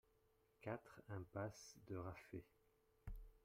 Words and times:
quatre 0.61 1.03
impasse 1.09 1.77
de 1.85 1.95
Raffet 1.95 2.43